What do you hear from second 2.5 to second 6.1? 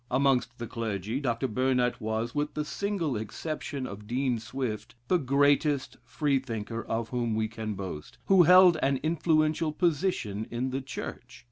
the single exception of Dean Swift, the greatest